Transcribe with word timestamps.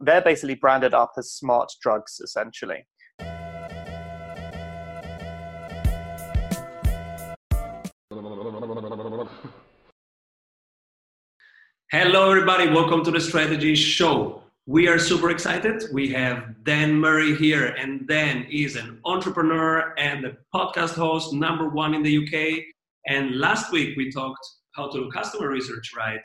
they're 0.00 0.22
basically 0.22 0.54
branded 0.54 0.94
up 0.94 1.12
as 1.18 1.30
smart 1.32 1.70
drugs, 1.82 2.20
essentially. 2.20 2.86
Hello, 11.92 12.30
everybody. 12.30 12.68
Welcome 12.68 13.04
to 13.04 13.10
the 13.10 13.20
Strategy 13.20 13.74
Show. 13.74 14.42
We 14.66 14.88
are 14.88 14.98
super 14.98 15.30
excited. 15.30 15.82
We 15.92 16.08
have 16.12 16.64
Dan 16.64 16.94
Murray 16.94 17.34
here, 17.34 17.74
and 17.78 18.06
Dan 18.08 18.46
is 18.50 18.76
an 18.76 19.00
entrepreneur 19.04 19.92
and 19.98 20.24
a 20.24 20.36
podcast 20.54 20.94
host, 20.94 21.34
number 21.34 21.68
one 21.68 21.94
in 21.94 22.02
the 22.02 22.24
UK. 22.24 22.62
And 23.06 23.38
last 23.38 23.72
week 23.72 23.96
we 23.96 24.10
talked 24.10 24.46
how 24.76 24.88
to 24.88 25.04
do 25.04 25.10
customer 25.10 25.48
research 25.48 25.90
right, 25.96 26.20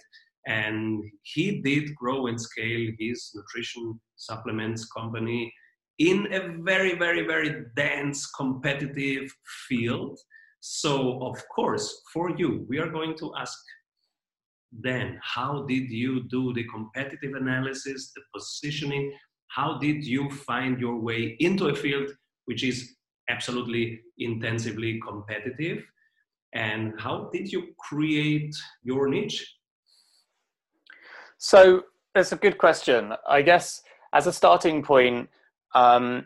and 0.47 1.03
he 1.23 1.61
did 1.61 1.95
grow 1.95 2.27
and 2.27 2.39
scale 2.39 2.91
his 2.99 3.31
nutrition 3.33 3.99
supplements 4.15 4.85
company 4.91 5.51
in 5.99 6.27
a 6.33 6.61
very, 6.61 6.97
very, 6.97 7.25
very 7.25 7.65
dense 7.75 8.27
competitive 8.31 9.31
field. 9.67 10.19
So, 10.59 11.21
of 11.23 11.41
course, 11.53 12.01
for 12.11 12.31
you, 12.31 12.65
we 12.69 12.79
are 12.79 12.89
going 12.89 13.17
to 13.19 13.33
ask 13.35 13.57
then 14.71 15.19
how 15.21 15.65
did 15.67 15.89
you 15.89 16.23
do 16.27 16.53
the 16.53 16.65
competitive 16.65 17.35
analysis, 17.35 18.11
the 18.15 18.21
positioning? 18.33 19.13
How 19.47 19.77
did 19.77 20.05
you 20.05 20.29
find 20.29 20.79
your 20.79 20.99
way 20.99 21.37
into 21.39 21.67
a 21.67 21.75
field 21.75 22.09
which 22.45 22.63
is 22.63 22.95
absolutely 23.29 24.01
intensively 24.17 24.99
competitive? 25.07 25.83
And 26.53 26.93
how 26.99 27.29
did 27.31 27.51
you 27.51 27.73
create 27.79 28.53
your 28.83 29.07
niche? 29.07 29.54
So, 31.45 31.83
that's 32.15 32.31
a 32.31 32.37
good 32.37 32.57
question. 32.57 33.13
I 33.29 33.43
guess 33.43 33.83
as 34.13 34.25
a 34.25 34.33
starting 34.33 34.81
point, 34.81 35.29
um, 35.75 36.25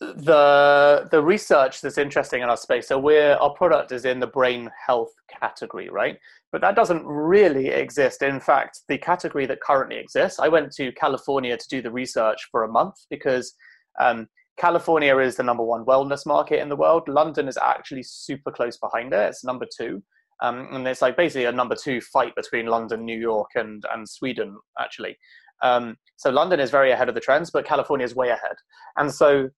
the 0.00 1.06
the 1.10 1.22
research 1.22 1.82
that's 1.82 1.98
interesting 1.98 2.42
in 2.42 2.48
our 2.48 2.56
space. 2.56 2.88
So 2.88 2.98
we're 2.98 3.34
our 3.34 3.52
product 3.52 3.92
is 3.92 4.06
in 4.06 4.20
the 4.20 4.26
brain 4.26 4.70
health 4.86 5.12
category, 5.28 5.90
right? 5.90 6.16
But 6.50 6.62
that 6.62 6.76
doesn't 6.76 7.04
really 7.04 7.68
exist. 7.68 8.22
In 8.22 8.40
fact, 8.40 8.80
the 8.88 8.96
category 8.96 9.44
that 9.44 9.60
currently 9.60 9.98
exists, 9.98 10.38
I 10.38 10.48
went 10.48 10.72
to 10.76 10.92
California 10.92 11.54
to 11.54 11.68
do 11.68 11.82
the 11.82 11.90
research 11.90 12.48
for 12.50 12.64
a 12.64 12.72
month 12.72 12.94
because 13.10 13.52
um, 14.00 14.28
California 14.56 15.18
is 15.18 15.36
the 15.36 15.42
number 15.42 15.62
one 15.62 15.84
wellness 15.84 16.24
market 16.24 16.60
in 16.60 16.70
the 16.70 16.76
world. 16.76 17.06
London 17.06 17.48
is 17.48 17.58
actually 17.58 18.02
super 18.02 18.50
close 18.50 18.78
behind 18.78 19.12
it. 19.12 19.28
It's 19.28 19.44
number 19.44 19.66
two. 19.76 20.02
Um, 20.42 20.68
and 20.72 20.86
it's 20.86 21.00
like 21.00 21.16
basically 21.16 21.44
a 21.44 21.52
number 21.52 21.76
two 21.76 22.00
fight 22.00 22.34
between 22.34 22.66
London, 22.66 23.04
New 23.04 23.18
York, 23.18 23.50
and, 23.54 23.82
and 23.92 24.08
Sweden, 24.08 24.58
actually. 24.78 25.16
Um, 25.62 25.96
so 26.16 26.30
London 26.30 26.58
is 26.58 26.70
very 26.70 26.90
ahead 26.90 27.08
of 27.08 27.14
the 27.14 27.20
trends, 27.20 27.50
but 27.50 27.64
California 27.64 28.04
is 28.04 28.16
way 28.16 28.28
ahead. 28.28 28.56
And 28.96 29.12
so 29.12 29.48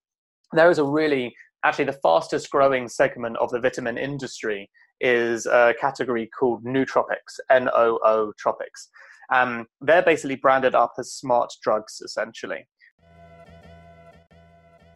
there 0.52 0.70
is 0.70 0.78
a 0.78 0.84
really 0.84 1.34
actually 1.64 1.86
the 1.86 1.98
fastest 2.02 2.50
growing 2.50 2.88
segment 2.88 3.38
of 3.38 3.50
the 3.50 3.58
vitamin 3.58 3.96
industry 3.96 4.70
is 5.00 5.46
a 5.46 5.74
category 5.80 6.28
called 6.38 6.62
nootropics, 6.64 7.40
N-O-O 7.50 8.32
tropics. 8.38 8.90
Um, 9.32 9.66
they're 9.80 10.02
basically 10.02 10.36
branded 10.36 10.74
up 10.74 10.92
as 10.98 11.12
smart 11.12 11.50
drugs, 11.62 12.02
essentially. 12.04 12.66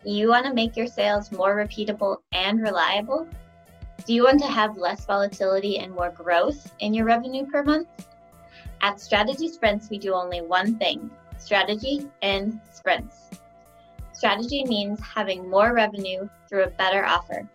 You 0.05 0.29
want 0.29 0.47
to 0.47 0.55
make 0.55 0.77
your 0.77 0.87
sales 0.87 1.33
more 1.33 1.57
repeatable 1.57 2.19
and 2.33 2.61
reliable? 2.61 3.27
Do 4.09 4.15
you 4.15 4.25
want 4.25 4.41
to 4.41 4.47
have 4.47 4.79
less 4.79 5.05
volatility 5.05 5.81
and 5.81 5.93
more 5.93 6.09
growth 6.09 6.73
in 6.79 6.95
your 6.95 7.05
revenue 7.05 7.45
per 7.45 7.63
month? 7.63 7.89
At 8.81 8.99
Strategy 8.99 9.49
Sprints, 9.49 9.91
we 9.91 9.99
do 9.99 10.15
only 10.15 10.41
one 10.41 10.79
thing 10.79 11.11
strategy 11.37 12.09
in 12.23 12.59
sprints. 12.73 13.29
Strategy 14.15 14.65
means 14.65 14.99
having 15.03 15.51
more 15.51 15.75
revenue 15.75 16.27
through 16.49 16.63
a 16.63 16.71
better 16.71 17.05
offer. 17.05 17.47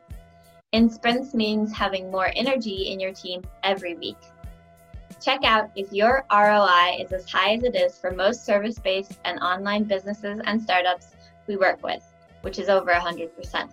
In 0.73 0.91
sprints 0.91 1.33
means 1.33 1.73
having 1.73 2.11
more 2.11 2.31
energy 2.35 2.91
in 2.91 2.99
your 2.99 3.13
team 3.13 3.41
every 3.63 3.95
week. 3.95 4.19
Check 5.19 5.43
out 5.43 5.71
if 5.75 5.91
your 5.91 6.23
ROI 6.31 6.97
is 6.99 7.11
as 7.13 7.27
high 7.27 7.55
as 7.55 7.63
it 7.63 7.75
is 7.75 7.97
for 7.97 8.11
most 8.11 8.45
service 8.45 8.77
based 8.77 9.17
and 9.25 9.39
online 9.39 9.85
businesses 9.85 10.39
and 10.45 10.61
startups 10.61 11.15
we 11.47 11.55
work 11.57 11.83
with, 11.83 12.03
which 12.41 12.59
is 12.59 12.69
over 12.69 12.91
100%. 12.91 13.71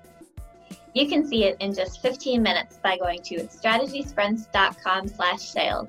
You 0.92 1.06
can 1.06 1.24
see 1.24 1.44
it 1.44 1.56
in 1.60 1.72
just 1.72 2.02
15 2.02 2.42
minutes 2.42 2.80
by 2.82 2.98
going 2.98 3.22
to 3.22 3.44
strategysprints.com 3.44 5.06
slash 5.06 5.40
sales 5.40 5.88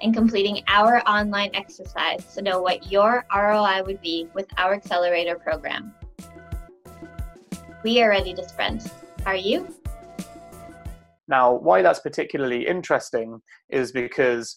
and 0.00 0.14
completing 0.14 0.62
our 0.68 1.00
online 1.08 1.50
exercise 1.54 2.24
to 2.34 2.42
know 2.42 2.62
what 2.62 2.90
your 2.90 3.24
ROI 3.34 3.82
would 3.84 4.00
be 4.00 4.28
with 4.34 4.46
our 4.56 4.74
accelerator 4.74 5.36
program. 5.36 5.92
We 7.82 8.00
are 8.00 8.10
ready 8.10 8.32
to 8.34 8.48
sprint. 8.48 8.92
Are 9.26 9.34
you? 9.34 9.74
Now, 11.26 11.54
why 11.54 11.82
that's 11.82 12.00
particularly 12.00 12.66
interesting 12.66 13.42
is 13.68 13.90
because 13.90 14.56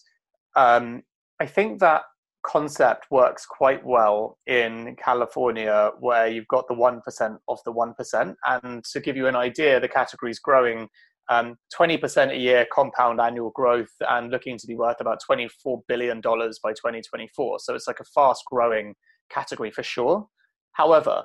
um, 0.54 1.02
I 1.40 1.46
think 1.46 1.80
that 1.80 2.02
concept 2.44 3.06
works 3.10 3.46
quite 3.46 3.84
well 3.84 4.38
in 4.46 4.96
California, 4.96 5.90
where 6.00 6.28
you've 6.28 6.48
got 6.48 6.66
the 6.68 6.74
1% 6.74 7.38
of 7.48 7.58
the 7.64 7.72
1%. 7.72 8.34
And 8.46 8.84
to 8.84 9.00
give 9.00 9.16
you 9.16 9.26
an 9.26 9.36
idea, 9.36 9.80
the 9.80 9.88
category 9.88 10.30
is 10.30 10.38
growing 10.38 10.88
um, 11.30 11.56
20% 11.78 12.32
a 12.32 12.36
year 12.36 12.66
compound 12.72 13.20
annual 13.20 13.50
growth 13.50 13.92
and 14.00 14.30
looking 14.30 14.58
to 14.58 14.66
be 14.66 14.74
worth 14.74 15.00
about 15.00 15.20
$24 15.28 15.80
billion 15.88 16.20
by 16.20 16.72
2024. 16.72 17.58
So 17.60 17.74
it's 17.74 17.86
like 17.86 18.00
a 18.00 18.04
fast 18.04 18.42
growing 18.46 18.94
category 19.30 19.70
for 19.70 19.82
sure. 19.82 20.26
However, 20.72 21.22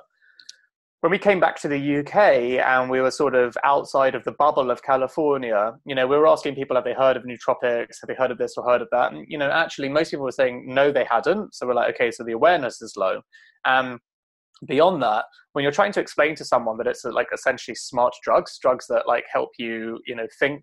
when 1.00 1.12
we 1.12 1.18
came 1.18 1.38
back 1.38 1.60
to 1.60 1.68
the 1.68 1.98
UK 1.98 2.16
and 2.64 2.90
we 2.90 3.00
were 3.00 3.10
sort 3.10 3.36
of 3.36 3.56
outside 3.62 4.16
of 4.16 4.24
the 4.24 4.32
bubble 4.32 4.70
of 4.70 4.82
California, 4.82 5.74
you 5.86 5.94
know, 5.94 6.06
we 6.06 6.16
were 6.16 6.26
asking 6.26 6.56
people, 6.56 6.74
have 6.74 6.84
they 6.84 6.92
heard 6.92 7.16
of 7.16 7.22
nootropics? 7.22 8.00
Have 8.00 8.08
they 8.08 8.14
heard 8.14 8.32
of 8.32 8.38
this 8.38 8.54
or 8.56 8.64
heard 8.64 8.82
of 8.82 8.88
that? 8.90 9.12
And, 9.12 9.24
you 9.28 9.38
know, 9.38 9.48
actually, 9.48 9.88
most 9.88 10.10
people 10.10 10.24
were 10.24 10.32
saying 10.32 10.64
no, 10.66 10.90
they 10.90 11.04
hadn't. 11.04 11.54
So 11.54 11.66
we're 11.66 11.74
like, 11.74 11.94
okay, 11.94 12.10
so 12.10 12.24
the 12.24 12.32
awareness 12.32 12.82
is 12.82 12.96
low. 12.96 13.20
Um, 13.64 14.00
beyond 14.66 15.00
that, 15.04 15.24
when 15.52 15.62
you're 15.62 15.70
trying 15.70 15.92
to 15.92 16.00
explain 16.00 16.34
to 16.34 16.44
someone 16.44 16.76
that 16.78 16.88
it's 16.88 17.04
like 17.04 17.28
essentially 17.32 17.76
smart 17.76 18.14
drugs, 18.24 18.58
drugs 18.60 18.86
that 18.88 19.06
like 19.06 19.24
help 19.32 19.50
you, 19.56 20.00
you 20.04 20.16
know, 20.16 20.26
think 20.40 20.62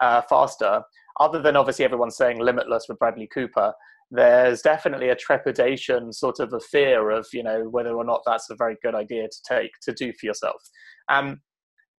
uh, 0.00 0.22
faster, 0.28 0.80
other 1.20 1.40
than 1.40 1.56
obviously 1.56 1.84
everyone 1.84 2.10
saying 2.10 2.38
limitless 2.38 2.86
with 2.88 2.98
Bradley 2.98 3.28
Cooper, 3.32 3.72
there's 4.10 4.62
definitely 4.62 5.08
a 5.08 5.16
trepidation, 5.16 6.12
sort 6.12 6.38
of 6.38 6.52
a 6.52 6.60
fear 6.60 7.10
of, 7.10 7.26
you 7.32 7.42
know, 7.42 7.68
whether 7.68 7.94
or 7.94 8.04
not 8.04 8.22
that's 8.24 8.50
a 8.50 8.56
very 8.56 8.76
good 8.82 8.94
idea 8.94 9.24
to 9.24 9.38
take 9.48 9.72
to 9.82 9.92
do 9.92 10.12
for 10.12 10.26
yourself. 10.26 10.62
Um, 11.08 11.40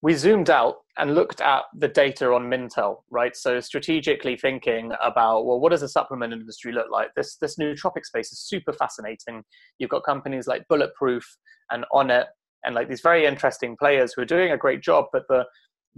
we 0.01 0.13
zoomed 0.13 0.49
out 0.49 0.75
and 0.97 1.15
looked 1.15 1.41
at 1.41 1.63
the 1.75 1.87
data 1.87 2.31
on 2.31 2.43
Mintel, 2.43 2.97
right? 3.09 3.35
So 3.35 3.59
strategically 3.59 4.37
thinking 4.37 4.91
about, 5.01 5.45
well, 5.45 5.59
what 5.59 5.71
does 5.71 5.81
the 5.81 5.89
supplement 5.89 6.33
industry 6.33 6.71
look 6.71 6.87
like? 6.91 7.09
This 7.15 7.37
this 7.37 7.57
nootropic 7.57 8.05
space 8.05 8.31
is 8.31 8.39
super 8.39 8.73
fascinating. 8.73 9.43
You've 9.79 9.89
got 9.89 10.03
companies 10.03 10.47
like 10.47 10.67
Bulletproof 10.69 11.25
and 11.71 11.83
Onnit 11.91 12.25
and 12.63 12.75
like 12.75 12.89
these 12.89 13.01
very 13.01 13.25
interesting 13.25 13.75
players 13.75 14.13
who 14.13 14.21
are 14.21 14.25
doing 14.25 14.51
a 14.51 14.57
great 14.57 14.81
job, 14.81 15.05
but 15.11 15.23
the 15.29 15.45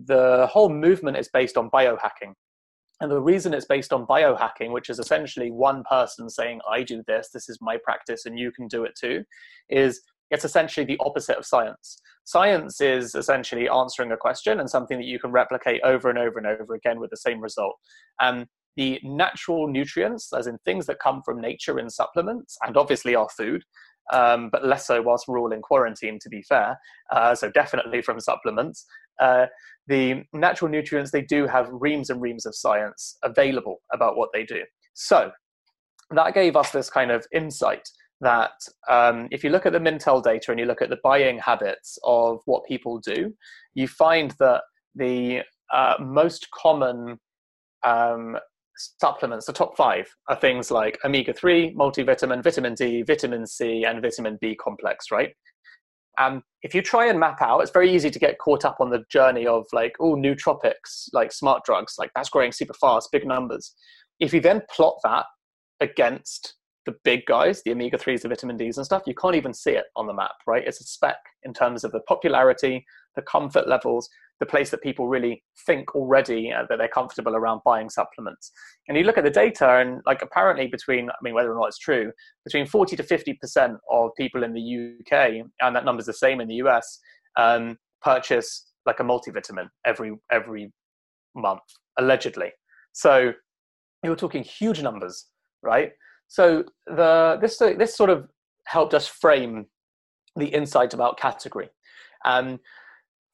the 0.05 0.47
whole 0.49 0.69
movement 0.69 1.17
is 1.17 1.29
based 1.33 1.57
on 1.57 1.69
biohacking, 1.69 2.33
and 3.01 3.11
the 3.11 3.21
reason 3.21 3.53
it's 3.53 3.65
based 3.65 3.93
on 3.93 4.05
biohacking, 4.05 4.71
which 4.71 4.89
is 4.89 4.99
essentially 4.99 5.51
one 5.51 5.83
person 5.89 6.29
saying, 6.29 6.59
I 6.69 6.83
do 6.83 7.03
this, 7.07 7.29
this 7.33 7.49
is 7.49 7.59
my 7.61 7.77
practice, 7.83 8.25
and 8.25 8.37
you 8.37 8.51
can 8.51 8.67
do 8.67 8.83
it 8.83 8.93
too, 8.99 9.23
is 9.69 10.01
it's 10.31 10.45
essentially 10.45 10.85
the 10.85 10.99
opposite 10.99 11.37
of 11.37 11.45
science. 11.45 12.01
Science 12.25 12.81
is 12.81 13.15
essentially 13.15 13.67
answering 13.67 14.11
a 14.11 14.17
question 14.17 14.59
and 14.59 14.69
something 14.69 14.97
that 14.97 15.07
you 15.07 15.19
can 15.19 15.31
replicate 15.31 15.81
over 15.83 16.09
and 16.09 16.19
over 16.19 16.37
and 16.37 16.45
over 16.45 16.75
again 16.75 16.99
with 16.99 17.09
the 17.09 17.17
same 17.17 17.41
result. 17.41 17.75
And 18.19 18.45
the 18.75 18.99
natural 19.03 19.67
nutrients, 19.67 20.31
as 20.31 20.47
in 20.47 20.57
things 20.59 20.85
that 20.85 20.99
come 20.99 21.21
from 21.23 21.41
nature 21.41 21.79
in 21.79 21.89
supplements, 21.89 22.57
and 22.65 22.77
obviously 22.77 23.15
our 23.15 23.27
food, 23.29 23.63
um, 24.11 24.49
but 24.51 24.65
less 24.65 24.87
so 24.87 25.01
whilst 25.01 25.27
we're 25.27 25.39
all 25.39 25.51
in 25.51 25.61
quarantine, 25.61 26.19
to 26.21 26.29
be 26.29 26.41
fair. 26.41 26.77
Uh, 27.11 27.35
so 27.35 27.49
definitely 27.51 28.01
from 28.01 28.19
supplements. 28.19 28.85
Uh, 29.19 29.47
the 29.87 30.23
natural 30.33 30.69
nutrients, 30.69 31.11
they 31.11 31.23
do 31.23 31.47
have 31.47 31.67
reams 31.71 32.09
and 32.09 32.21
reams 32.21 32.45
of 32.45 32.55
science 32.55 33.17
available 33.23 33.77
about 33.91 34.17
what 34.17 34.29
they 34.33 34.43
do. 34.43 34.61
So 34.93 35.31
that 36.11 36.33
gave 36.33 36.55
us 36.55 36.71
this 36.71 36.89
kind 36.89 37.11
of 37.11 37.25
insight 37.33 37.87
that 38.21 38.51
um, 38.89 39.27
if 39.31 39.43
you 39.43 39.49
look 39.49 39.65
at 39.65 39.73
the 39.73 39.79
Mintel 39.79 40.21
data 40.21 40.51
and 40.51 40.59
you 40.59 40.65
look 40.65 40.81
at 40.81 40.89
the 40.89 40.99
buying 41.03 41.39
habits 41.39 41.97
of 42.03 42.39
what 42.45 42.65
people 42.65 42.99
do, 42.99 43.33
you 43.73 43.87
find 43.87 44.35
that 44.39 44.61
the 44.95 45.41
uh, 45.73 45.95
most 45.99 46.47
common 46.51 47.17
um, 47.85 48.37
supplements, 48.99 49.45
the 49.45 49.53
top 49.53 49.75
five, 49.77 50.07
are 50.27 50.35
things 50.35 50.71
like 50.71 50.97
omega 51.05 51.33
3, 51.33 51.75
multivitamin, 51.75 52.43
vitamin 52.43 52.73
D, 52.73 53.03
vitamin 53.03 53.45
C, 53.45 53.85
and 53.85 54.01
vitamin 54.01 54.37
B 54.41 54.55
complex, 54.55 55.05
right? 55.11 55.33
Um, 56.19 56.43
if 56.61 56.75
you 56.75 56.81
try 56.81 57.07
and 57.07 57.19
map 57.19 57.41
out, 57.41 57.61
it's 57.61 57.71
very 57.71 57.93
easy 57.93 58.11
to 58.11 58.19
get 58.19 58.37
caught 58.39 58.65
up 58.65 58.77
on 58.79 58.89
the 58.89 59.03
journey 59.09 59.47
of 59.47 59.65
like, 59.71 59.95
oh, 59.99 60.15
nootropics, 60.15 61.07
like 61.13 61.31
smart 61.31 61.63
drugs, 61.63 61.95
like 61.97 62.11
that's 62.13 62.29
growing 62.29 62.51
super 62.51 62.73
fast, 62.73 63.09
big 63.11 63.25
numbers. 63.25 63.73
If 64.19 64.33
you 64.33 64.41
then 64.41 64.61
plot 64.69 64.95
that 65.03 65.25
against 65.79 66.55
the 66.89 66.97
big 67.03 67.25
guys, 67.27 67.61
the 67.61 67.71
omega 67.71 67.97
3s, 67.97 68.23
the 68.23 68.29
vitamin 68.29 68.57
Ds 68.57 68.77
and 68.77 68.85
stuff, 68.85 69.03
you 69.05 69.13
can't 69.13 69.35
even 69.35 69.53
see 69.53 69.71
it 69.71 69.85
on 69.95 70.07
the 70.07 70.13
map, 70.13 70.31
right? 70.47 70.63
It's 70.65 70.81
a 70.81 70.83
speck 70.83 71.17
in 71.43 71.53
terms 71.53 71.83
of 71.83 71.91
the 71.91 71.99
popularity, 72.01 72.83
the 73.15 73.21
comfort 73.21 73.67
levels, 73.67 74.09
the 74.39 74.47
place 74.47 74.71
that 74.71 74.81
people 74.81 75.07
really 75.07 75.43
think 75.67 75.93
already 75.93 76.51
uh, 76.51 76.63
that 76.67 76.77
they're 76.79 76.87
comfortable 76.87 77.35
around 77.35 77.61
buying 77.63 77.89
supplements. 77.89 78.51
And 78.87 78.97
you 78.97 79.03
look 79.03 79.19
at 79.19 79.23
the 79.23 79.29
data, 79.29 79.77
and 79.77 80.01
like 80.07 80.23
apparently 80.23 80.65
between, 80.65 81.11
I 81.11 81.15
mean, 81.21 81.35
whether 81.35 81.51
or 81.51 81.59
not 81.59 81.67
it's 81.67 81.77
true, 81.77 82.11
between 82.43 82.65
40 82.65 82.95
to 82.95 83.03
50% 83.03 83.77
of 83.91 84.09
people 84.17 84.43
in 84.43 84.53
the 84.53 84.97
UK, 84.99 85.45
and 85.61 85.75
that 85.75 85.85
number's 85.85 86.07
the 86.07 86.13
same 86.13 86.41
in 86.41 86.47
the 86.47 86.55
US, 86.55 86.99
um, 87.35 87.77
purchase 88.01 88.65
like 88.87 88.99
a 88.99 89.03
multivitamin 89.03 89.67
every 89.85 90.13
every 90.31 90.73
month, 91.35 91.61
allegedly. 91.99 92.51
So 92.93 93.33
you're 94.03 94.15
talking 94.15 94.43
huge 94.43 94.81
numbers, 94.81 95.27
right? 95.61 95.91
So 96.29 96.63
the 96.87 97.37
this 97.41 97.57
this 97.57 97.95
sort 97.95 98.09
of 98.09 98.29
helped 98.65 98.93
us 98.93 99.07
frame 99.07 99.65
the 100.35 100.45
insight 100.45 100.93
about 100.93 101.19
category. 101.19 101.69
Um, 102.23 102.59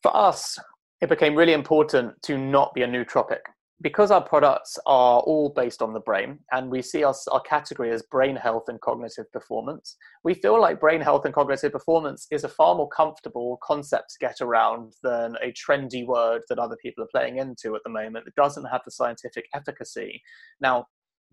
for 0.02 0.16
us, 0.16 0.58
it 1.02 1.10
became 1.10 1.36
really 1.36 1.54
important 1.54 2.22
to 2.24 2.38
not 2.38 2.74
be 2.74 2.84
a 2.84 2.88
nootropic 2.88 3.40
because 3.82 4.10
our 4.10 4.22
products 4.22 4.80
are 4.86 5.20
all 5.20 5.50
based 5.50 5.82
on 5.82 5.94
the 5.94 6.00
brain 6.00 6.40
and 6.54 6.72
we 6.72 6.82
see 6.82 7.04
our, 7.04 7.14
our 7.32 7.42
category 7.42 7.92
as 7.92 8.02
brain 8.04 8.36
health 8.36 8.70
and 8.70 8.80
cognitive 8.80 9.30
performance 9.34 9.98
we 10.24 10.34
feel 10.34 10.60
like 10.62 10.80
brain 10.80 11.02
health 11.02 11.26
and 11.26 11.34
cognitive 11.34 11.74
performance 11.74 12.26
is 12.32 12.46
a 12.46 12.50
far 12.50 12.76
more 12.76 12.88
comfortable 12.88 13.60
concept 13.62 14.12
to 14.12 14.26
get 14.26 14.38
around 14.40 14.94
than 15.04 15.36
a 15.44 15.52
trendy 15.52 16.06
word 16.06 16.42
that 16.48 16.58
other 16.58 16.78
people 16.82 17.04
are 17.04 17.10
playing 17.12 17.38
into 17.38 17.76
at 17.76 17.82
the 17.84 17.90
moment 17.90 18.24
that 18.24 18.36
doesn't 18.36 18.66
have 18.66 18.82
the 18.86 18.92
scientific 18.92 19.46
efficacy 19.54 20.22
now 20.62 20.86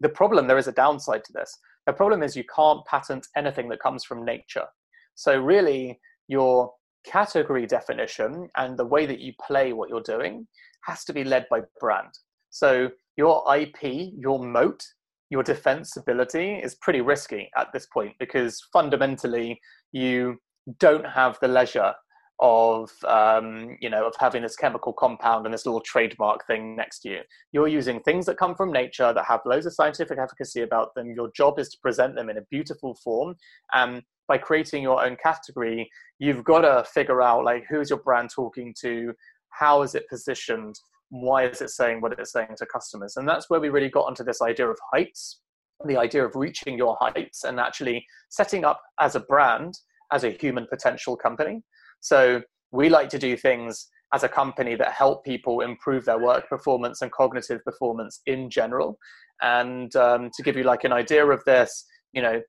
the 0.03 0.09
problem 0.09 0.47
there 0.47 0.59
is 0.59 0.69
a 0.69 0.73
downside 0.73 1.25
to 1.25 1.33
this 1.33 1.59
the 1.87 1.93
problem 1.93 2.23
is 2.23 2.37
you 2.37 2.45
can't 2.55 2.85
patent 2.87 3.27
anything 3.37 3.69
that 3.69 3.81
comes 3.81 4.05
from 4.05 4.25
nature 4.25 4.67
so 5.15 5.39
really 5.41 5.99
your 6.29 6.73
category 7.05 7.67
definition 7.67 8.49
and 8.57 8.79
the 8.79 8.87
way 8.87 9.07
that 9.07 9.21
you 9.21 9.33
play 9.45 9.73
what 9.73 9.89
you're 9.89 10.01
doing 10.03 10.47
has 10.85 11.05
to 11.05 11.13
be 11.13 11.25
led 11.25 11.47
by 11.51 11.61
brand. 11.81 12.11
So 12.51 12.91
your 13.17 13.45
IP, 13.55 14.13
your 14.17 14.45
moat, 14.45 14.83
your 15.31 15.43
defensibility 15.43 16.65
is 16.65 16.75
pretty 16.77 17.01
risky 17.01 17.51
at 17.57 17.73
this 17.73 17.87
point 17.87 18.15
because 18.19 18.61
fundamentally 18.73 19.61
you 19.93 20.37
don't 20.79 21.07
have 21.07 21.39
the 21.41 21.49
leisure 21.49 21.95
of 22.43 22.91
um, 23.07 23.77
you 23.81 23.89
know 23.89 24.05
of 24.07 24.15
having 24.19 24.43
this 24.43 24.57
chemical 24.57 24.93
compound 24.93 25.47
and 25.47 25.55
this 25.55 25.65
little 25.65 25.81
trademark 25.81 26.45
thing 26.47 26.77
next 26.77 26.99
to 27.01 27.09
you. 27.09 27.21
You're 27.53 27.69
using 27.69 28.01
things 28.01 28.27
that 28.27 28.37
come 28.37 28.57
from 28.57 28.73
nature 28.73 29.13
that 29.13 29.25
have 29.27 29.41
loads 29.47 29.65
of 29.65 29.73
scientific 29.73 30.19
efficacy 30.19 30.63
about 30.63 30.95
them. 30.95 31.15
Your 31.15 31.31
job 31.35 31.61
is 31.61 31.69
to 31.71 31.79
present 31.81 32.17
them 32.17 32.29
in 32.29 32.39
a 32.39 32.43
beautiful 32.51 32.97
form. 32.97 33.37
And 33.73 34.03
by 34.27 34.39
creating 34.39 34.83
your 34.83 35.05
own 35.05 35.17
category, 35.23 35.89
you've 36.19 36.43
got 36.43 36.63
to 36.63 36.85
figure 36.93 37.23
out 37.23 37.45
like 37.45 37.65
who's 37.71 37.91
your 37.91 38.01
brand 38.01 38.31
talking 38.31 38.75
to, 38.81 39.15
how 39.51 39.83
is 39.83 39.95
it 39.95 40.09
positioned, 40.09 40.75
why 41.11 41.45
is 41.47 41.61
it 41.61 41.71
saying 41.71 42.01
what 42.01 42.19
it's 42.19 42.33
saying 42.33 42.57
to 42.59 42.67
customers, 42.67 43.17
and 43.17 43.29
that's 43.29 43.49
where 43.51 43.61
we 43.61 43.69
really 43.69 43.91
got 43.91 44.07
onto 44.07 44.25
this 44.25 44.43
idea 44.43 44.69
of 44.69 44.79
heights, 44.93 45.41
the 45.87 45.97
idea 45.97 46.25
of 46.25 46.35
reaching 46.35 46.77
your 46.77 46.97
heights 47.01 47.45
and 47.45 47.61
actually 47.61 48.05
setting 48.31 48.65
up 48.65 48.81
as 48.99 49.15
a 49.15 49.21
brand 49.21 49.79
as 50.11 50.25
a 50.25 50.31
human 50.31 50.67
potential 50.67 51.17
company 51.17 51.63
so 52.03 52.43
we 52.73 52.89
like 52.89 53.09
to 53.11 53.19
do 53.19 53.37
things 53.37 53.89
as 54.13 54.25
a 54.25 54.29
company 54.29 54.75
that 54.75 54.93
help 54.93 55.25
people 55.25 55.61
improve 55.61 56.05
their 56.05 56.19
work 56.19 56.49
performance 56.49 57.01
and 57.01 57.11
cognitive 57.11 57.65
performance 57.65 58.21
in 58.27 58.51
general. 58.51 58.99
And 59.41 59.95
um, 59.97 60.31
to 60.35 60.43
give 60.43 60.57
you 60.57 60.65
like 60.65 60.85
an 60.85 60.93
idea 60.93 61.25
of 61.25 61.43
this, 61.45 61.87
you 62.13 62.21
know, 62.21 62.43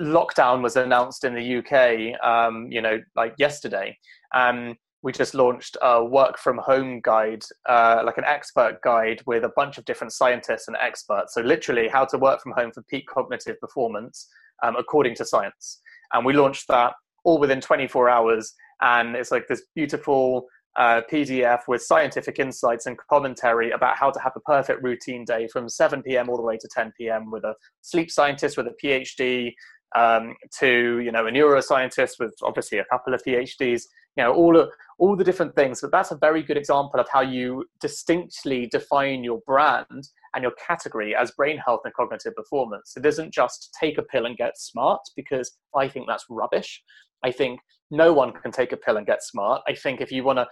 lockdown 0.00 0.62
was 0.62 0.76
announced 0.76 1.24
in 1.24 1.34
the 1.34 1.58
UK, 1.58 2.18
um, 2.26 2.68
you 2.70 2.80
know, 2.80 3.00
like 3.14 3.34
yesterday. 3.38 3.96
Um, 4.34 4.76
we 5.02 5.12
just 5.12 5.34
launched 5.34 5.76
a 5.82 6.04
work 6.04 6.38
from 6.38 6.58
home 6.58 7.00
guide, 7.02 7.44
uh, 7.68 8.02
like 8.04 8.18
an 8.18 8.24
expert 8.24 8.80
guide 8.82 9.22
with 9.26 9.44
a 9.44 9.52
bunch 9.54 9.78
of 9.78 9.84
different 9.84 10.12
scientists 10.12 10.68
and 10.68 10.76
experts. 10.80 11.34
So, 11.34 11.42
literally, 11.42 11.86
how 11.86 12.06
to 12.06 12.18
work 12.18 12.40
from 12.42 12.52
home 12.56 12.72
for 12.72 12.82
peak 12.90 13.04
cognitive 13.06 13.60
performance 13.60 14.26
um, 14.64 14.74
according 14.76 15.14
to 15.16 15.24
science. 15.24 15.80
And 16.12 16.24
we 16.24 16.32
launched 16.32 16.66
that 16.68 16.94
all 17.26 17.38
within 17.38 17.60
24 17.60 18.08
hours. 18.08 18.54
And 18.80 19.16
it's 19.16 19.30
like 19.30 19.48
this 19.48 19.62
beautiful 19.74 20.46
uh, 20.76 21.02
PDF 21.10 21.60
with 21.68 21.82
scientific 21.82 22.38
insights 22.38 22.86
and 22.86 22.96
commentary 23.10 23.70
about 23.72 23.96
how 23.96 24.10
to 24.10 24.20
have 24.20 24.32
a 24.36 24.40
perfect 24.40 24.82
routine 24.82 25.24
day 25.24 25.48
from 25.48 25.68
7 25.68 26.02
p.m. 26.02 26.30
all 26.30 26.36
the 26.36 26.42
way 26.42 26.56
to 26.56 26.68
10 26.72 26.92
p.m. 26.96 27.30
with 27.30 27.44
a 27.44 27.54
sleep 27.82 28.10
scientist 28.10 28.56
with 28.56 28.66
a 28.66 28.74
PhD 28.82 29.52
um, 29.96 30.34
to 30.58 31.00
you 31.00 31.10
know 31.10 31.26
a 31.26 31.30
neuroscientist 31.30 32.18
with 32.18 32.34
obviously 32.42 32.78
a 32.78 32.84
couple 32.84 33.14
of 33.14 33.22
PhDs. 33.26 33.82
You 34.16 34.24
know 34.24 34.34
all 34.34 34.56
of 34.58 34.68
all 34.98 35.16
the 35.16 35.24
different 35.24 35.54
things. 35.54 35.80
But 35.80 35.90
that's 35.90 36.10
a 36.10 36.16
very 36.16 36.42
good 36.42 36.56
example 36.56 37.00
of 37.00 37.08
how 37.10 37.20
you 37.20 37.64
distinctly 37.80 38.66
define 38.66 39.24
your 39.24 39.40
brand 39.46 40.08
and 40.34 40.42
your 40.42 40.52
category 40.66 41.14
as 41.14 41.30
brain 41.32 41.58
health 41.58 41.80
and 41.84 41.94
cognitive 41.94 42.34
performance. 42.34 42.94
It 42.96 43.06
isn't 43.06 43.32
just 43.32 43.76
take 43.78 43.98
a 43.98 44.02
pill 44.02 44.26
and 44.26 44.36
get 44.36 44.58
smart 44.58 45.00
because 45.16 45.56
I 45.74 45.88
think 45.88 46.06
that's 46.06 46.26
rubbish. 46.30 46.82
I 47.24 47.32
think 47.32 47.60
no 47.90 48.12
one 48.12 48.32
can 48.32 48.50
take 48.50 48.72
a 48.72 48.76
pill 48.76 48.96
and 48.96 49.06
get 49.06 49.22
smart. 49.22 49.62
I 49.68 49.74
think 49.74 50.00
if 50.00 50.10
you 50.10 50.24
want 50.24 50.38
to 50.38 50.46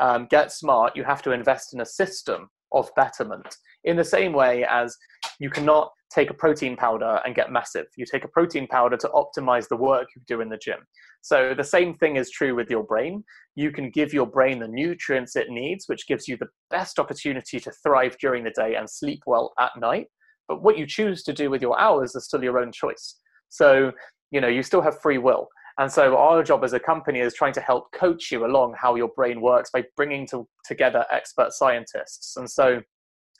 um, 0.00 0.26
get 0.30 0.52
smart, 0.52 0.96
you 0.96 1.04
have 1.04 1.22
to 1.22 1.32
invest 1.32 1.74
in 1.74 1.80
a 1.80 1.86
system 1.86 2.48
of 2.72 2.90
betterment 2.94 3.56
in 3.84 3.96
the 3.96 4.04
same 4.04 4.32
way 4.32 4.64
as 4.68 4.96
you 5.38 5.50
cannot 5.50 5.90
take 6.12 6.30
a 6.30 6.34
protein 6.34 6.76
powder 6.76 7.20
and 7.24 7.34
get 7.34 7.52
massive. 7.52 7.86
You 7.96 8.04
take 8.04 8.24
a 8.24 8.28
protein 8.28 8.66
powder 8.66 8.96
to 8.96 9.08
optimize 9.08 9.68
the 9.68 9.76
work 9.76 10.08
you 10.14 10.22
do 10.26 10.40
in 10.40 10.48
the 10.48 10.56
gym. 10.56 10.78
So 11.22 11.54
the 11.56 11.64
same 11.64 11.94
thing 11.94 12.16
is 12.16 12.30
true 12.30 12.54
with 12.54 12.70
your 12.70 12.82
brain. 12.82 13.22
You 13.54 13.70
can 13.70 13.90
give 13.90 14.12
your 14.12 14.26
brain 14.26 14.58
the 14.58 14.68
nutrients 14.68 15.36
it 15.36 15.50
needs, 15.50 15.84
which 15.86 16.08
gives 16.08 16.26
you 16.26 16.36
the 16.36 16.48
best 16.70 16.98
opportunity 16.98 17.60
to 17.60 17.70
thrive 17.82 18.16
during 18.18 18.44
the 18.44 18.50
day 18.50 18.74
and 18.74 18.88
sleep 18.88 19.20
well 19.26 19.52
at 19.58 19.70
night. 19.78 20.06
But 20.48 20.62
what 20.62 20.78
you 20.78 20.86
choose 20.86 21.22
to 21.24 21.32
do 21.32 21.48
with 21.48 21.62
your 21.62 21.78
hours 21.78 22.14
is 22.16 22.24
still 22.24 22.42
your 22.42 22.58
own 22.58 22.72
choice. 22.72 23.16
So, 23.50 23.92
you 24.32 24.40
know, 24.40 24.48
you 24.48 24.62
still 24.62 24.80
have 24.80 25.00
free 25.00 25.18
will. 25.18 25.48
And 25.78 25.90
so 25.90 26.16
our 26.16 26.42
job 26.42 26.64
as 26.64 26.72
a 26.72 26.80
company 26.80 27.20
is 27.20 27.34
trying 27.34 27.52
to 27.54 27.60
help 27.60 27.92
coach 27.92 28.30
you 28.30 28.44
along 28.44 28.74
how 28.78 28.96
your 28.96 29.08
brain 29.08 29.40
works 29.40 29.70
by 29.72 29.84
bringing 29.96 30.26
to, 30.28 30.46
together 30.64 31.04
expert 31.10 31.52
scientists. 31.52 32.36
And 32.36 32.50
so 32.50 32.80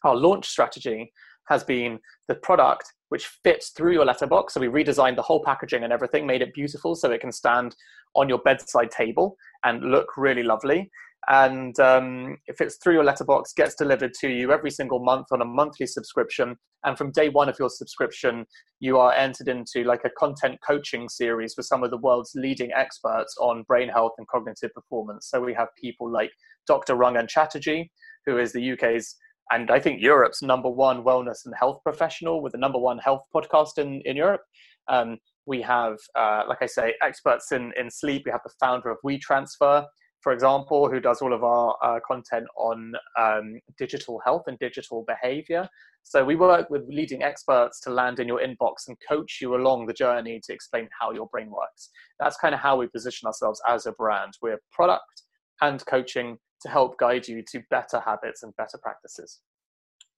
our 0.04 0.16
launch 0.16 0.46
strategy 0.46 1.12
has 1.48 1.64
been 1.64 1.98
the 2.28 2.36
product 2.36 2.92
which 3.08 3.26
fits 3.42 3.70
through 3.70 3.92
your 3.92 4.04
letterbox. 4.04 4.54
So 4.54 4.60
we 4.60 4.68
redesigned 4.68 5.16
the 5.16 5.22
whole 5.22 5.42
packaging 5.44 5.82
and 5.82 5.92
everything, 5.92 6.26
made 6.26 6.42
it 6.42 6.54
beautiful 6.54 6.94
so 6.94 7.10
it 7.10 7.20
can 7.20 7.32
stand 7.32 7.74
on 8.14 8.28
your 8.28 8.38
bedside 8.38 8.90
table 8.90 9.36
and 9.64 9.82
look 9.82 10.16
really 10.16 10.44
lovely 10.44 10.90
and 11.30 11.78
um, 11.78 12.36
it 12.48 12.58
fits 12.58 12.76
through 12.82 12.94
your 12.94 13.04
letterbox, 13.04 13.52
gets 13.52 13.76
delivered 13.76 14.12
to 14.14 14.28
you 14.28 14.52
every 14.52 14.70
single 14.70 14.98
month 14.98 15.28
on 15.30 15.40
a 15.40 15.44
monthly 15.44 15.86
subscription. 15.86 16.56
And 16.84 16.98
from 16.98 17.12
day 17.12 17.28
one 17.28 17.48
of 17.48 17.56
your 17.56 17.68
subscription, 17.68 18.44
you 18.80 18.98
are 18.98 19.12
entered 19.12 19.46
into 19.46 19.84
like 19.84 20.00
a 20.04 20.10
content 20.18 20.58
coaching 20.66 21.08
series 21.08 21.54
with 21.56 21.66
some 21.66 21.84
of 21.84 21.92
the 21.92 21.98
world's 21.98 22.32
leading 22.34 22.72
experts 22.72 23.36
on 23.40 23.62
brain 23.62 23.88
health 23.88 24.12
and 24.18 24.26
cognitive 24.26 24.74
performance. 24.74 25.28
So 25.30 25.40
we 25.40 25.54
have 25.54 25.68
people 25.80 26.10
like 26.10 26.32
Dr. 26.66 26.96
Rangan 26.96 27.28
Chatterjee, 27.28 27.92
who 28.26 28.36
is 28.38 28.52
the 28.52 28.72
UK's 28.72 29.16
and 29.52 29.70
I 29.70 29.80
think 29.80 30.00
Europe's 30.00 30.42
number 30.42 30.70
one 30.70 31.02
wellness 31.02 31.44
and 31.44 31.54
health 31.58 31.80
professional 31.82 32.40
with 32.40 32.52
the 32.52 32.58
number 32.58 32.78
one 32.78 32.98
health 32.98 33.22
podcast 33.34 33.78
in, 33.78 34.00
in 34.04 34.16
Europe. 34.16 34.42
Um, 34.88 35.18
we 35.46 35.60
have, 35.62 35.96
uh, 36.16 36.42
like 36.48 36.62
I 36.62 36.66
say, 36.66 36.94
experts 37.02 37.50
in, 37.50 37.72
in 37.76 37.90
sleep. 37.90 38.22
We 38.24 38.30
have 38.30 38.42
the 38.44 38.52
founder 38.60 38.90
of 38.90 38.98
WeTransfer, 39.04 39.86
for 40.20 40.32
example, 40.32 40.90
who 40.90 41.00
does 41.00 41.22
all 41.22 41.32
of 41.32 41.42
our 41.42 41.76
uh, 41.82 41.98
content 42.06 42.46
on 42.56 42.92
um, 43.18 43.58
digital 43.78 44.20
health 44.24 44.44
and 44.46 44.58
digital 44.58 45.04
behavior. 45.06 45.68
So 46.02 46.24
we 46.24 46.36
work 46.36 46.68
with 46.70 46.82
leading 46.88 47.22
experts 47.22 47.80
to 47.82 47.90
land 47.90 48.20
in 48.20 48.28
your 48.28 48.40
inbox 48.40 48.88
and 48.88 48.96
coach 49.08 49.38
you 49.40 49.54
along 49.56 49.86
the 49.86 49.92
journey 49.92 50.40
to 50.44 50.52
explain 50.52 50.88
how 50.98 51.12
your 51.12 51.26
brain 51.28 51.50
works. 51.50 51.90
That's 52.18 52.36
kind 52.36 52.54
of 52.54 52.60
how 52.60 52.76
we 52.76 52.86
position 52.88 53.26
ourselves 53.26 53.60
as 53.66 53.86
a 53.86 53.92
brand. 53.92 54.34
We're 54.42 54.60
product 54.72 55.22
and 55.60 55.84
coaching 55.86 56.38
to 56.62 56.68
help 56.68 56.98
guide 56.98 57.26
you 57.26 57.42
to 57.52 57.62
better 57.70 58.00
habits 58.00 58.42
and 58.42 58.54
better 58.56 58.78
practices. 58.82 59.40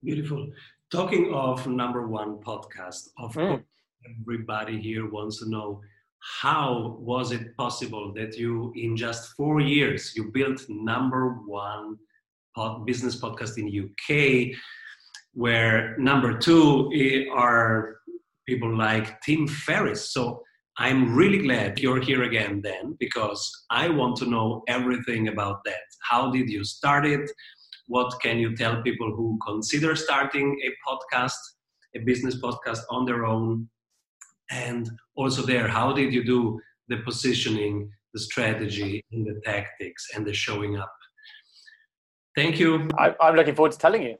Beautiful. 0.03 0.49
Talking 0.91 1.33
of 1.33 1.67
number 1.67 2.09
one 2.09 2.39
podcast, 2.39 3.09
of 3.19 3.33
mm. 3.35 3.49
course, 3.49 3.63
everybody 4.21 4.81
here 4.81 5.09
wants 5.09 5.39
to 5.39 5.49
know 5.49 5.81
how 6.23 6.97
was 7.01 7.33
it 7.33 7.57
possible 7.57 8.13
that 8.15 8.37
you 8.37 8.73
in 8.77 8.97
just 8.97 9.33
four 9.37 9.61
years 9.61 10.15
you 10.17 10.31
built 10.33 10.63
number 10.69 11.39
one 11.47 11.97
pod, 12.55 12.87
business 12.87 13.21
podcast 13.21 13.59
in 13.59 13.67
uk 13.85 14.57
where 15.35 15.97
number 15.99 16.39
two 16.39 16.91
eh, 16.95 17.25
are 17.33 17.97
people 18.47 18.77
like 18.77 19.21
tim 19.23 19.47
ferriss? 19.49 20.13
So 20.13 20.43
i'm 20.79 21.15
really 21.15 21.39
glad 21.39 21.81
you're 21.81 22.01
here 22.01 22.23
again 22.23 22.61
then 22.63 22.97
because 23.01 23.51
i 23.71 23.89
want 23.89 24.17
to 24.17 24.27
know 24.27 24.63
everything 24.69 25.29
about 25.29 25.65
that. 25.65 25.87
How 26.09 26.31
did 26.31 26.49
you 26.49 26.65
start 26.65 27.07
it? 27.07 27.31
What 27.87 28.15
can 28.23 28.39
you 28.39 28.57
tell 28.57 28.83
people 28.83 29.15
who 29.15 29.39
consider 29.47 29.97
starting 29.97 30.59
a 30.65 30.71
podcast 30.89 31.41
a 31.95 31.99
business 32.01 32.41
podcast 32.41 32.81
on 32.91 33.05
their 33.05 33.27
own 33.27 33.69
And 34.51 34.91
also 35.15 35.43
there, 35.43 35.69
how 35.69 35.93
did 35.93 36.13
you 36.13 36.25
do 36.25 36.61
the 36.89 36.99
positioning, 36.99 37.91
the 38.13 38.21
strategy, 38.21 39.05
and 39.13 39.27
the 39.27 39.41
tactics, 39.45 40.09
and 40.15 40.27
the 40.27 40.35
showing 40.35 40.77
up? 40.77 40.93
Thank 42.35 42.59
you. 42.59 42.89
I, 42.99 43.15
am 43.21 43.37
looking 43.37 43.55
forward 43.55 43.73
to 43.73 43.79
telling 43.79 44.03
you. 44.03 44.17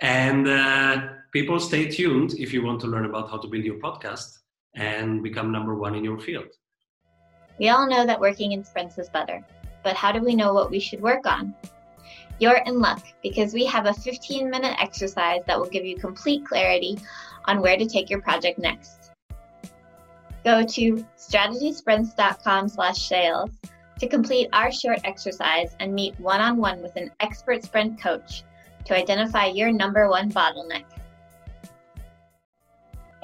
And 0.00 0.46
uh, 0.46 1.08
people, 1.32 1.58
stay 1.58 1.88
tuned 1.88 2.34
if 2.34 2.52
you 2.52 2.62
want 2.62 2.80
to 2.80 2.86
learn 2.86 3.06
about 3.06 3.30
how 3.30 3.38
to 3.38 3.48
build 3.48 3.64
your 3.64 3.78
podcast 3.78 4.38
and 4.74 5.22
become 5.22 5.50
number 5.50 5.74
one 5.74 5.94
in 5.94 6.04
your 6.04 6.18
field. 6.18 6.48
We 7.58 7.70
all 7.70 7.88
know 7.88 8.04
that 8.04 8.20
working 8.20 8.52
in 8.52 8.62
sprints 8.62 8.98
is 8.98 9.08
better, 9.08 9.42
but 9.82 9.96
how 9.96 10.12
do 10.12 10.20
we 10.20 10.34
know 10.34 10.52
what 10.52 10.70
we 10.70 10.78
should 10.78 11.00
work 11.00 11.24
on? 11.26 11.54
You're 12.38 12.62
in 12.66 12.80
luck 12.80 13.02
because 13.22 13.54
we 13.54 13.64
have 13.64 13.86
a 13.86 13.94
15 13.94 14.50
minute 14.50 14.76
exercise 14.78 15.40
that 15.46 15.58
will 15.58 15.70
give 15.70 15.86
you 15.86 15.96
complete 15.96 16.44
clarity 16.44 16.98
on 17.46 17.62
where 17.62 17.78
to 17.78 17.86
take 17.86 18.10
your 18.10 18.20
project 18.20 18.58
next. 18.58 19.05
Go 20.46 20.62
to 20.62 21.04
strategysprints.com 21.16 22.68
slash 22.68 23.08
sales 23.08 23.50
to 23.98 24.06
complete 24.06 24.48
our 24.52 24.70
short 24.70 25.00
exercise 25.02 25.74
and 25.80 25.92
meet 25.92 26.14
one 26.20 26.40
on 26.40 26.58
one 26.58 26.80
with 26.82 26.94
an 26.94 27.10
expert 27.18 27.64
sprint 27.64 28.00
coach 28.00 28.44
to 28.84 28.96
identify 28.96 29.46
your 29.46 29.72
number 29.72 30.08
one 30.08 30.30
bottleneck. 30.30 30.84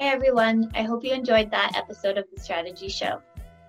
Hey 0.01 0.09
everyone, 0.09 0.69
I 0.75 0.81
hope 0.81 1.05
you 1.05 1.13
enjoyed 1.13 1.49
that 1.51 1.71
episode 1.77 2.17
of 2.17 2.25
the 2.35 2.41
Strategy 2.41 2.89
Show. 2.89 3.21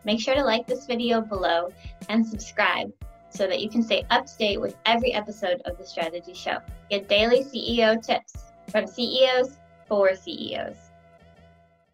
Make 0.05 0.21
sure 0.21 0.35
to 0.35 0.43
like 0.43 0.67
this 0.67 0.87
video 0.87 1.21
below 1.21 1.69
and 2.09 2.27
subscribe 2.27 2.93
so 3.31 3.47
that 3.47 3.61
you 3.61 3.71
can 3.71 3.85
stay 3.85 4.05
up 4.11 4.27
to 4.27 4.37
date 4.37 4.61
with 4.61 4.75
every 4.85 5.13
episode 5.13 5.63
of 5.65 5.79
the 5.79 5.87
Strategy 5.87 6.35
Show. 6.35 6.59
Get 6.91 7.09
daily 7.09 7.45
CEO 7.45 8.05
tips 8.05 8.35
from 8.73 8.89
CEOs 8.89 9.61
for 9.87 10.17
CEOs. 10.17 10.84